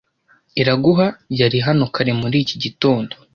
Iraguha 0.61 1.07
yari 1.39 1.57
hano 1.67 1.83
kare 1.93 2.11
muri 2.21 2.37
iki 2.43 2.55
gitondo. 2.63 3.13